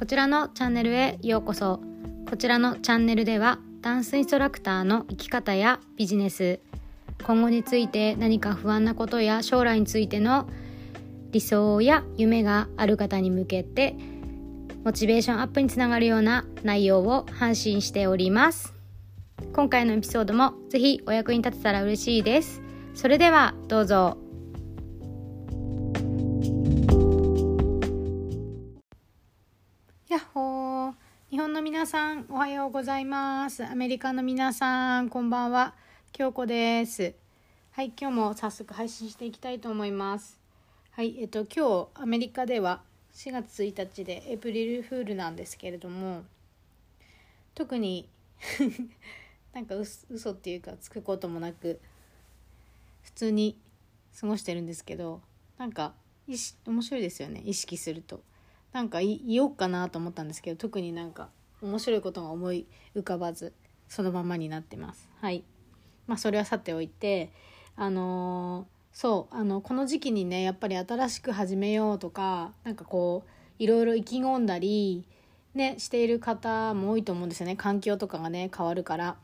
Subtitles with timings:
[0.00, 1.78] こちらのチャンネルへようこそ。
[2.26, 6.58] こちらのチャンネルではダンスインストラクターの生き方やビジネス。
[7.22, 10.48] 今後について何か不安なことや将来についての
[11.32, 13.94] 理想や夢がある方に向けて
[14.84, 18.72] モチベーションアップにつながるような内容を発信しております。
[19.52, 22.62] 今回のエピソードもぜひお役に立てたら嬉しいです。
[22.94, 24.29] それではどうぞ。
[31.40, 33.64] 本の皆さんおはようございます。
[33.64, 35.72] アメリカの皆さんこんばんは。
[36.12, 37.14] 京子です。
[37.72, 40.38] はい今日も早速配信していきたいと思います。
[40.90, 42.82] はいえっと今日アメリカでは
[43.14, 46.24] 4月1日でエイプリルフールなんですけれども
[47.54, 48.06] 特に
[49.54, 51.80] なんか嘘っていうかつくこともなく
[53.02, 53.56] 普通に
[54.20, 55.22] 過ごしてるんですけど
[55.56, 55.94] なんか
[56.66, 57.40] 面白いですよね。
[57.46, 58.22] 意識すると。
[58.72, 61.28] なんか言おうかなと思ったんですけど特になんか
[61.62, 63.52] 面白いことが思い浮かばず
[63.88, 65.08] そのままになってます。
[65.20, 65.44] はい。
[66.06, 67.30] まあそれはさておいて
[67.76, 75.04] あのー、そうあのこの時期にねやっぱり新しく始めようとかなんかこういろいろ意気込んだり
[75.54, 77.56] ねしている方も多いと思うんですよね。
[77.56, 79.16] 環境とかがね変わるから。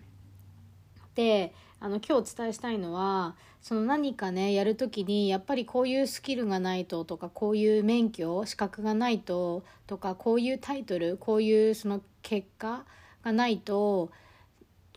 [1.17, 12.85] であの今日お伝えしたいのはその何かねやる時にやっぱりこういうスキルがないととかこういう免許資格がないととかこういうタイトルこういうその結果
[13.25, 14.13] がないと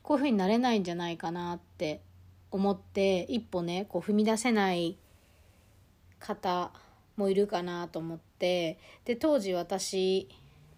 [0.04, 2.02] こういうふうになれないんじゃないかなって
[2.52, 4.98] 思って一歩ねこう踏み出せない
[6.20, 6.72] 方
[7.16, 10.28] もいるかなと思ってで当時私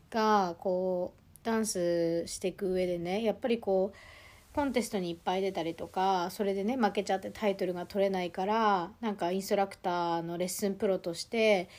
[0.09, 3.97] がこうダンスしていく上でねやっぱりこう
[4.53, 11.69] コンテストにいっぱい出たりとかそれでね負けちゃってタイトルが取れないからなんかインストラクターのレッスンプロとして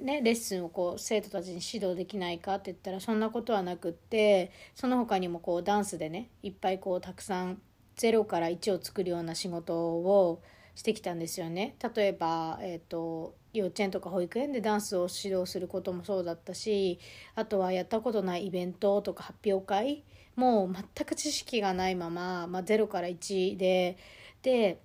[0.00, 7.60] ね、レッスンをこう生徒たちに指導できないかって言ったらそんなことはなくってその他にもこうダンスでねいっぱいこうたくさん
[7.96, 10.42] 0から1を作るような仕事を
[10.74, 11.76] してきたんですよね。
[11.94, 16.98] 例えば、えーと幼稚園とか保育園でダンスを指導することもそうだったし
[17.36, 20.02] あとはやったことないイベントとか発表会
[20.36, 23.96] もう全く知識がないまま、まあ、0から1で
[24.42, 24.80] で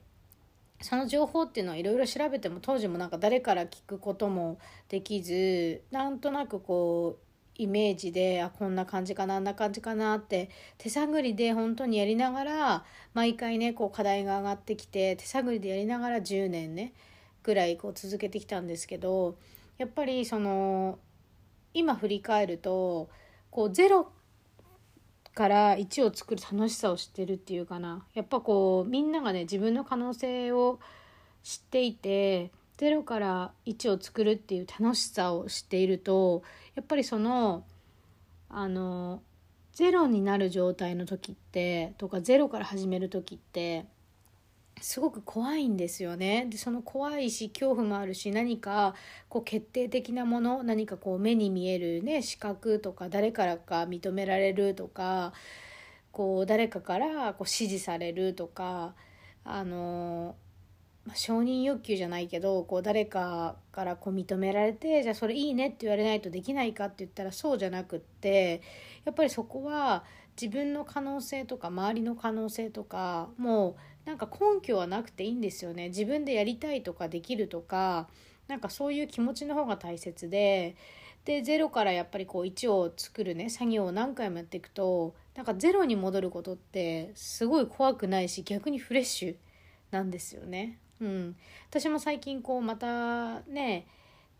[0.81, 7.29] その情報っていうのはいろいろ調べても当時もなんか誰から聞くこともできずなんとなくこう
[7.61, 16.93] イメージであこんな感じかなあんな感じかなって手探りで本当にやりながら毎回ねこう課題が上がってきて手探りでやりながら10年ね
[17.43, 19.37] ぐらいこう続けてきたんですけど
[19.77, 20.99] やっぱりその
[21.73, 23.09] 今振り返ると
[23.51, 24.09] こうゼロ
[25.39, 28.05] から1を作る楽しさを知ってるっていうかな。
[28.13, 30.81] やっぱこうみんながね自分の可能性を
[31.43, 36.43] 知っていて0から1を作るっていう楽しさを知っていると
[36.75, 37.63] やっぱりその
[38.49, 39.21] あの
[39.77, 43.85] 0になる状態の時ってとか0から始める時って
[44.81, 46.47] すごく怖いんですよね。
[46.49, 48.95] でその怖いし恐怖もあるし何か
[49.27, 55.33] こう決定的なもの何かこう目に見えるね資格とか誰からか認められるとか
[56.11, 58.95] こう誰かからこう支持されるとか
[59.43, 60.35] あの、
[61.05, 68.61] ま、承認欲求じゃないけどこう誰かからこう認められてじゃあそれいいねって言われないとできないかって言ったらそうじゃなくって
[69.05, 70.03] やっぱりそこは
[70.39, 73.75] 自分の可能性とか周りの可能性とかもう
[74.09, 78.07] なんか根拠はなくていいんですよね自分でやりたいとかできるとか
[78.47, 80.75] なんかそういう気持ちの方が大切で
[81.25, 89.35] で0からやっぱりこう1を作るね作業を何回もやっていくとなんか0に戻ることってすごい怖くないし逆にフレッシュ
[89.91, 90.79] なんですよね。
[90.99, 91.35] うん、
[91.69, 93.85] 私も最近こうまたね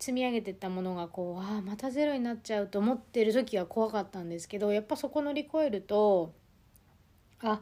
[0.00, 6.32] 積み上げてったものがこうああまたゼロになっちゃうと思ってる時は怖かったんですけどやっぱそこ乗り越えると
[7.42, 7.60] あ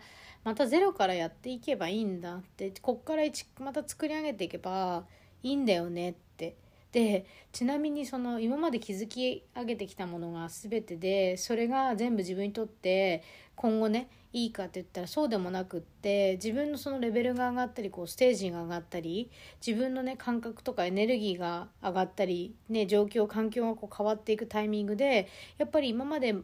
[0.49, 3.25] またゼロからやっていけばいいんだってこっから
[3.61, 5.05] また作り上げていけば
[5.43, 6.57] いいんだよねって。
[6.91, 13.23] でちなみにその今まで築き上げてきたものが全てでそれが全部自分にとって
[13.57, 19.31] 今後ねいいかって言ったらそうでもなくって自分のそのレベルが上がったりこうステージが上がったり
[19.65, 25.29] 自分のね感覚とかエネルギーが上がったり、ね、状況環境がこう変わっていくタイミングで
[25.59, 26.35] やっぱり今まで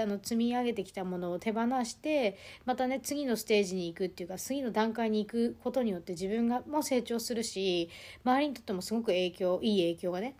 [0.00, 7.90] あの積み上げてきたものを手放してまたね次のステージに行くっていうか次の段階に行くことによって自分がも成長するし
[8.24, 10.34] 周りにとってもすごく影響いい影響がね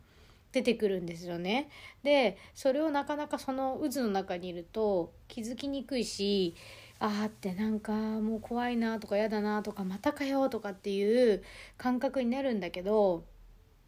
[0.53, 1.69] 出てくるんですよね。
[2.03, 6.55] でそれをなかなかその渦の中にいると気づきにくいし
[6.99, 11.43] ああってなんかもう怖いなとか嫌だなとかまたかよとかっていう
[11.79, 13.25] 感覚になるんだけど、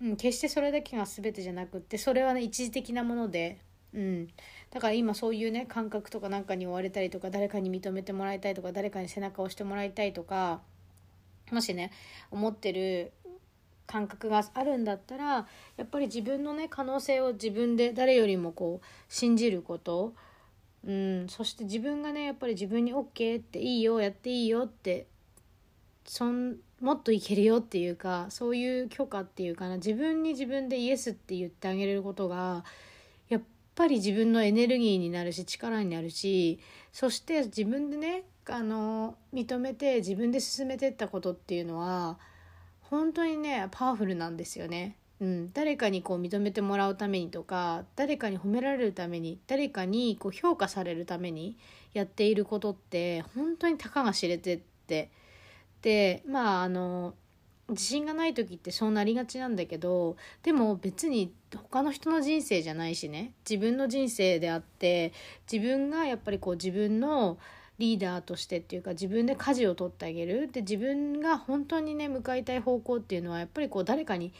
[0.00, 3.58] うん、決してそれだけが全てじゃなくってそれはね一時的なもので
[3.94, 4.28] うん、
[4.70, 10.60] だから今そういうね感覚とかなんかに追われたりとか誰かに認めてもらいたいとか誰かに背中を押してもらいたいとか
[11.50, 11.92] もしね
[12.30, 13.12] 思ってる
[13.86, 15.46] 感覚があるんだったら
[15.76, 20.14] やっぱり自分のね可能性を自分で誰よりもこう信じること。
[20.84, 25.06] うん、そして自分がねやっぱり自分に OK っていいよやっていいよって
[26.04, 32.64] そんもっといけるよっていうかそういう許可っていうかな自分に自分でイエスって言ってあげれることが
[33.28, 33.42] やっ
[33.74, 36.60] ぱり自分のエネルギーになるし力になるし
[36.92, 42.18] そして自分でねあの認めて自分で進めてったことっていうのは
[42.80, 44.96] 本当にねパワフルなんですよね。
[45.20, 51.56] うん、誰かにこう認めてもらうためにとか誰かに褒められるために誰かにこう評価されるために
[51.94, 55.12] やっていることって本当にたかが知れてって
[55.80, 57.14] でまああの
[57.72, 63.32] 自信がない時ってそうなりがちなんだけどでも別に他の人の人生じゃないしね。
[63.48, 65.12] 自分の人生であって
[65.50, 67.38] 自分がやっぱりこう自分の
[67.78, 70.48] リーダーとしてっていうか自分で舵を取ってあげる。
[70.50, 74.32] で自分が本当にね向かいたい方向っていうのはやっぱりこう誰かに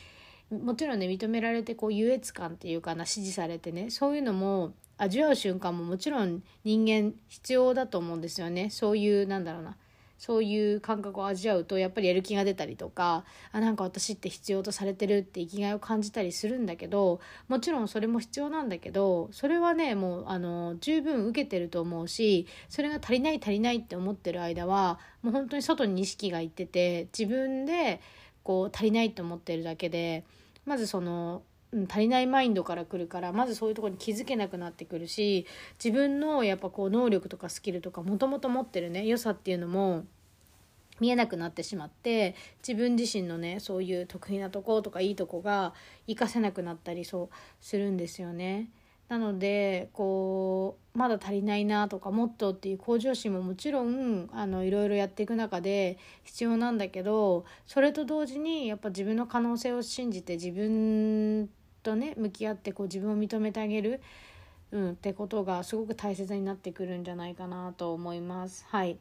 [0.51, 8.71] もちろんね認められてこう優越感っていうかな支持されてねそういうのも味わう瞬間ももちろん人間必要だと思うんですよね。
[8.71, 9.77] そういうなんだろうな。
[10.23, 28.01] そういう感覚を味わうとやっぱりやる気が出たりとかあなんか私って必要とされてるって生きがいを感じたりするんだけどもちろんそれも必要なんだけどそれはねもうあの十分受けてると思うしそれが足りない足りないって思ってる間はもう本当に外に意識がいってて自分で
[28.45, 30.23] こう足りないと思ってるだけで
[30.65, 31.43] まずその
[31.89, 35.47] 足りないマインドから来るからまずそういうとこに気づけなくなってくるし
[35.83, 40.05] 自分のやっぱこう能力とかスキルとかもともと持ってるね良さっていうのも
[41.01, 42.35] 見えなくなってしまって
[42.67, 45.73] 自分自身のねそういう得意なとことかいいとこが
[46.07, 48.69] 活かせなくなったりそうするんですよね。
[49.09, 61.51] なのでこうまだ足りないなとかもっとっていう向上心ももちろんあのいろいろやっていく中で必要なんだけどそれと同時にやっぱ自分の可能性を信じて自分
[61.83, 64.01] とね向き合ってこう自分を認めてあげる、
[64.71, 68.65] うん、ってことがすごく大切になってくるんじゃないかなと思います。
[68.69, 68.99] はい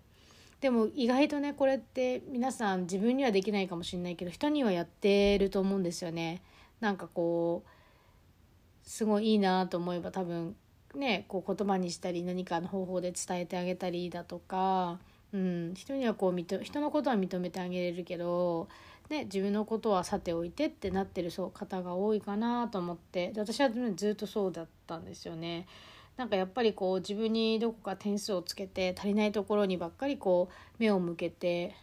[0.61, 6.43] でも意外とねこれって皆さん自分にはできないかもしれないけど人にはやってると思うんですよね。
[6.79, 10.55] なんかこうすごいいいなと思えば多分
[10.95, 14.99] ねこう言葉にしたり何かの方法で伝えてあげたりだとか、
[15.33, 18.67] うん、人にはこう認人のことは認めてあげれるけど、
[19.11, 25.67] ね、自分のことはさておいてってなってるそう方が多いかなと思ってで私は、ずっとそうだったんですよね。
[26.15, 31.75] なんかやっぱりこう自分にどこか点数をつけて足りないところにばっかりこう目を向けて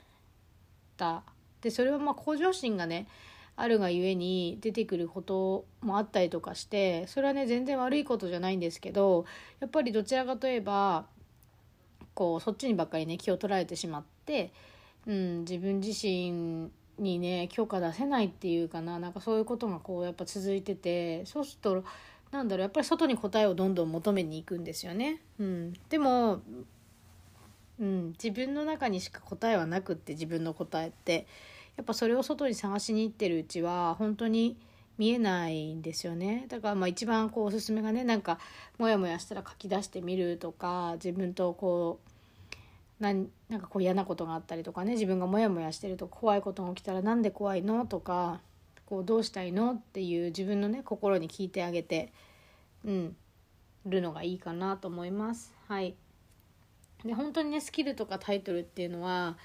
[0.96, 1.22] た
[1.60, 3.08] でそれはまあ向上心がね
[3.56, 9.24] あるがゆえに出てくることもあったりとかしてそれはね全然悪いことじゃないんですけど
[9.58, 11.06] やっぱりどちらかといえば
[12.14, 14.52] こうそっちにばっかりね気を取られてしまって、
[15.06, 21.84] うん、自分自身にね許可出せないっていうかななんかそういうことがこうやっぱ続いててそうすると
[22.30, 25.22] なんだろうやっぱり外に答えをどんどん求めに行くんですよね。
[25.40, 26.40] うん、でも、
[27.80, 31.26] うん、自分の中にしか答えはなくって自分の答えって。
[31.78, 34.56] やっぱそれを外に探しに行ってるうちは本当に
[34.98, 38.40] 見えないんですよねだからまあ一番こうおすすめがねなんか
[38.78, 42.10] モヤモヤしたら書き出してみるとか自分とこう
[43.00, 48.40] なんなんかこう嫌なことがあったりとかね自分がモヤモヤしてると怖いことが起きたらなんで怖いのとか
[48.86, 52.12] こうどうしたいのっていう自分のね心に聞いてあげて
[52.84, 53.16] うん
[53.86, 55.54] るのがいいかなと思います。
[55.68, 55.94] はい
[57.04, 59.38] で本当にねスキルとかタイトルっていうのは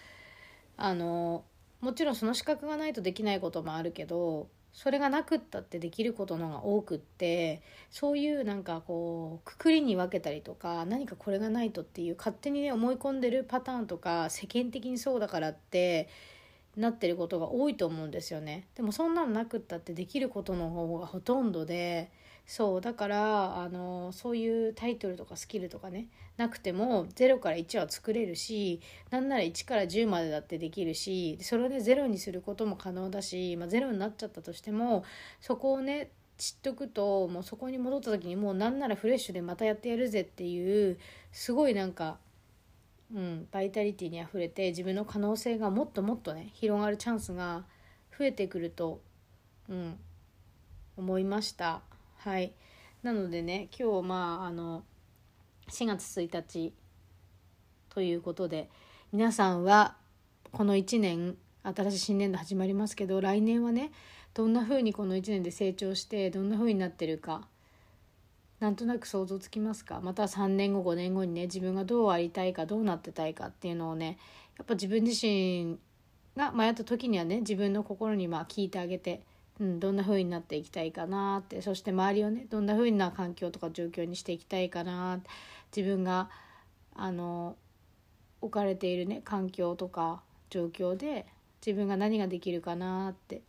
[0.75, 1.43] あの
[1.81, 7.61] もちろんその資格がないとできないこともあるけどそれがなくったってできることのが多くって
[7.91, 16.09] そういうなんかこうくくりに分けたりとか何かこれがないとっていう勝手にね思い込んでるパターンとか世間的にそうだからって
[16.75, 18.67] なってることが多いと思うんですよね。
[18.73, 22.11] でもそんなのなくったってできることの方がほとんどで
[22.45, 26.07] そうだからあのそういうタイトルとかスキルとかね
[26.38, 28.81] なくても0から1は作れるし
[29.12, 35.03] なんなら1から10までだってできるしそれをね0にすることも可能だし、まあ、0になっちゃったとしても
[35.39, 40.97] そこをね知っとくともうそこに戻った時にもうなんならフレッシュでまたやってやるぜっていう
[41.31, 42.17] すごいなんか、
[43.13, 47.63] うん、バイタリティにあふれて自分の可能性がもっともっとね広がるチャンスが
[48.17, 49.00] 増えてくると、
[49.69, 49.97] うん、
[50.97, 51.81] 思いました。
[52.23, 52.53] はい。
[53.01, 54.85] なのでね今日まああの
[55.69, 56.73] 4月1日
[57.89, 58.69] ということで
[59.11, 59.97] 皆さんは
[60.53, 63.91] この1年新しい新年度始まりますけど来年はね
[64.33, 67.45] どんな風にこの1年で成長してどんな風になってるか
[68.61, 69.99] なんとなく想像つきますか？
[70.01, 74.17] また3年後5年後にね自分がどうありたいかどうなってたいかっていうのをね
[74.57, 75.77] やっぱ自分自身
[76.37, 79.23] が迷った時にはね自分の心にまあ聞いてあげて、
[79.60, 81.62] うん、どんな風になっていきたいかなって。
[81.62, 85.19] そして周りをねどんな風な環境とか状況にしていきたいかな。
[85.75, 86.29] 自分が
[86.95, 87.55] あの
[88.41, 91.25] 置かれているね環境とか状況で
[91.65, 93.41] 自分が何ができるかなって。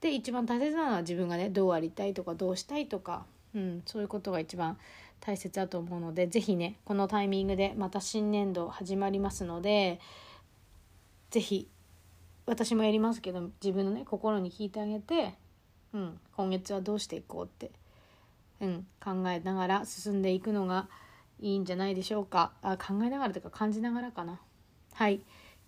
[0.00, 4.76] で一番大切なのは自分がねどうありたいとかどうしたいとか、うん、そういうことが一番
[5.20, 10.00] 大切だと思うので是非ねこのタイミングでまた新年度始まりますので
[11.30, 11.68] 是非
[12.46, 15.34] 私もやりますけど自分のね心に聞いてあげて、
[15.92, 17.70] うん、今月はどうしていこうって、
[18.60, 20.88] うん、考えながら進んでいくのが
[21.40, 22.52] いいんじゃないでしょうか。
[22.62, 24.40] あ考えながらというか感じながらかな。
[24.94, 25.20] はい。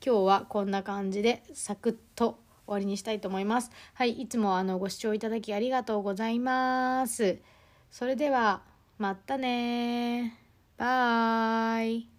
[0.04, 3.70] 今日はこんな感じでサクッと終わりにしたいと思います。
[3.94, 7.38] はいいつもあのご視聴いただきありがとうございます。
[7.90, 8.62] それでは
[8.98, 10.38] またね
[10.76, 12.13] バイ。